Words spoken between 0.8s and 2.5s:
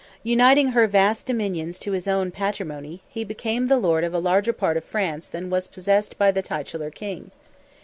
vast dominions to his own